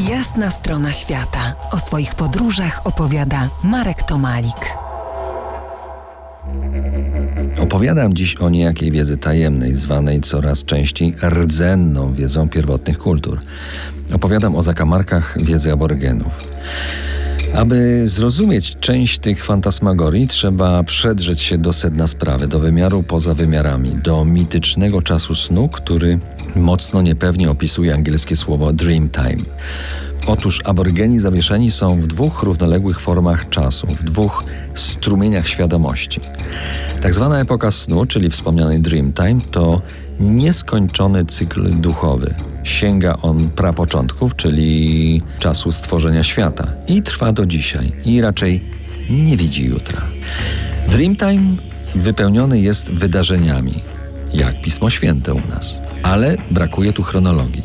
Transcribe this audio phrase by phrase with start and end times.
[0.00, 1.54] Jasna strona świata.
[1.70, 4.76] O swoich podróżach opowiada Marek Tomalik.
[7.60, 13.40] Opowiadam dziś o niejakiej wiedzy tajemnej, zwanej coraz częściej rdzenną wiedzą pierwotnych kultur.
[14.12, 16.32] Opowiadam o zakamarkach wiedzy aborygenów.
[17.54, 23.90] Aby zrozumieć część tych fantasmagorii, trzeba przedrzeć się do sedna sprawy, do wymiaru poza wymiarami,
[23.90, 26.18] do mitycznego czasu snu, który
[26.56, 29.44] mocno niepewnie opisuje angielskie słowo dreamtime.
[30.26, 34.44] Otóż aborygeni zawieszeni są w dwóch równoległych formach czasu, w dwóch
[34.74, 36.20] strumieniach świadomości.
[37.00, 39.82] Tak zwana epoka snu, czyli wspomniany dreamtime, to
[40.20, 42.34] nieskończony cykl duchowy.
[42.64, 48.64] Sięga on prapoczątków, czyli czasu stworzenia świata i trwa do dzisiaj i raczej
[49.10, 50.02] nie widzi jutra.
[50.88, 51.56] Dreamtime
[51.94, 53.74] wypełniony jest wydarzeniami,
[54.36, 57.62] jak Pismo Święte u nas, ale brakuje tu chronologii.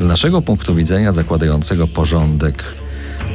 [0.00, 2.64] Z naszego punktu widzenia, zakładającego porządek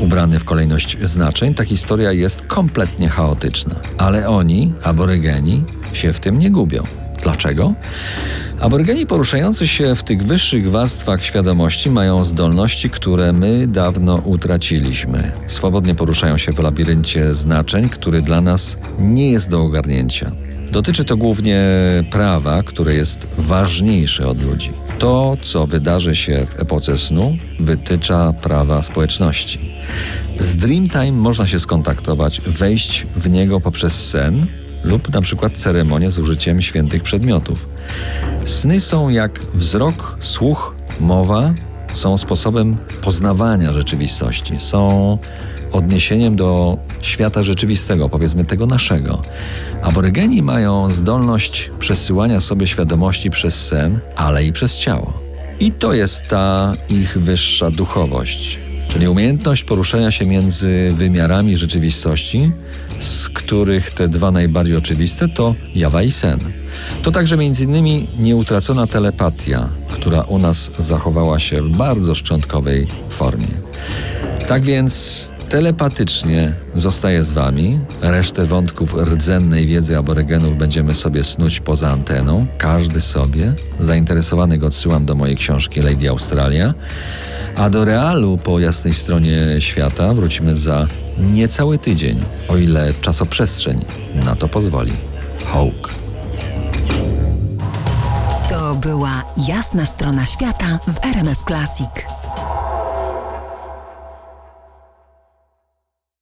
[0.00, 3.74] ubrany w kolejność znaczeń, ta historia jest kompletnie chaotyczna.
[3.98, 6.82] Ale oni, aborygeni, się w tym nie gubią.
[7.22, 7.74] Dlaczego?
[8.60, 15.32] Aborygeni poruszający się w tych wyższych warstwach świadomości mają zdolności, które my dawno utraciliśmy.
[15.46, 20.32] Swobodnie poruszają się w labiryncie znaczeń, który dla nas nie jest do ogarnięcia.
[20.72, 21.60] Dotyczy to głównie
[22.10, 24.72] prawa, które jest ważniejsze od ludzi.
[24.98, 29.60] To, co wydarzy się w epoce snu, wytycza prawa społeczności.
[30.40, 34.46] Z Dreamtime można się skontaktować, wejść w niego poprzez sen
[34.84, 37.68] lub na przykład ceremonię z użyciem świętych przedmiotów.
[38.44, 41.54] Sny są jak wzrok, słuch, mowa,
[41.92, 45.18] są sposobem poznawania rzeczywistości, są
[45.72, 49.22] odniesieniem do świata rzeczywistego, powiedzmy tego naszego.
[49.82, 55.12] Aborygeni mają zdolność przesyłania sobie świadomości przez sen, ale i przez ciało.
[55.60, 58.58] I to jest ta ich wyższa duchowość,
[58.92, 62.50] czyli umiejętność poruszania się między wymiarami rzeczywistości,
[62.98, 66.40] z których te dwa najbardziej oczywiste to jawa i sen.
[67.02, 68.06] To także m.in.
[68.18, 73.48] nieutracona telepatia, która u nas zachowała się w bardzo szczątkowej formie.
[74.46, 77.80] Tak więc telepatycznie zostaję z Wami.
[78.00, 83.54] Resztę wątków rdzennej wiedzy aborygenów będziemy sobie snuć poza anteną, każdy sobie.
[83.80, 86.74] Zainteresowanych odsyłam do mojej książki Lady Australia.
[87.56, 90.86] A do realu po jasnej stronie świata wrócimy za
[91.18, 94.92] niecały tydzień, o ile czasoprzestrzeń na to pozwoli.
[95.44, 95.94] Hawk.
[98.50, 102.11] To była jasna strona świata w RMF Classic.